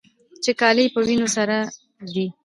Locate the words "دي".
2.13-2.27